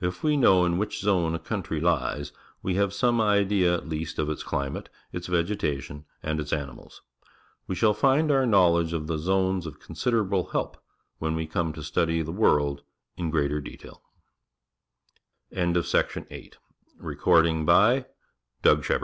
If 0.00 0.22
we 0.22 0.36
know 0.36 0.64
in 0.64 0.78
what 0.78 0.92
zone 0.92 1.34
a 1.34 1.40
country 1.40 1.80
lies, 1.80 2.30
we 2.62 2.74
have 2.76 2.92
some 2.94 3.20
idea, 3.20 3.74
at 3.74 3.88
least, 3.88 4.16
of 4.20 4.30
its 4.30 4.44
climate, 4.44 4.88
its 5.10 5.26
vegetation, 5.26 6.04
and 6.22 6.38
its 6.38 6.52
animals. 6.52 7.02
We 7.66 7.74
shall 7.74 7.92
find 7.92 8.30
our 8.30 8.46
knowledge 8.46 8.92
of 8.92 9.08
the 9.08 9.18
zones 9.18 9.66
of 9.66 9.80
considerable 9.80 10.44
help 10.50 10.80
when 11.18 11.34
we 11.34 11.48
come 11.48 11.72
to 11.72 11.82
study 11.82 12.22
the 12.22 12.30
world 12.30 12.82
in 13.16 13.28
greater 13.30 13.60
detail. 13.60 14.02
THE 15.50 15.60
ATMOSPHERE, 15.60 16.26
WINDS, 16.30 16.58
AND 17.00 17.26
RAIN 17.26 17.66
The 17.66 18.70
Atmosphere. 18.70 19.00